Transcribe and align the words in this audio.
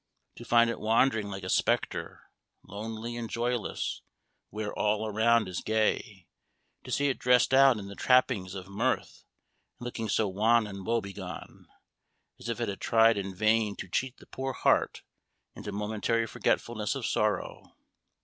To 0.37 0.43
find 0.45 0.67
it 0.71 0.79
wandering 0.79 1.27
like 1.29 1.43
a 1.43 1.47
spectre, 1.49 2.31
lonely 2.63 3.15
and 3.17 3.29
joyless, 3.29 4.01
where 4.49 4.73
all 4.73 5.05
around 5.05 5.47
is 5.47 5.61
gay 5.61 6.25
to 6.83 6.89
see 6.91 7.09
it 7.09 7.19
dressed 7.19 7.53
out 7.53 7.77
in 7.77 7.87
the 7.87 7.93
trappings 7.93 8.55
of 8.55 8.67
mirth, 8.67 9.25
and 9.77 9.85
looking 9.85 10.09
so 10.09 10.27
wan 10.27 10.65
and 10.65 10.87
woe 10.87 11.01
begone, 11.01 11.67
as 12.39 12.49
if 12.49 12.59
it 12.59 12.67
had 12.67 12.81
tried 12.81 13.15
in 13.15 13.35
vain 13.35 13.75
to 13.75 13.87
cheat 13.87 14.17
the 14.17 14.25
poor 14.25 14.53
heart 14.53 15.03
into 15.53 15.71
momentary 15.71 16.25
forgetfulness 16.25 16.95
of 16.95 17.05
sorrow. 17.05 17.75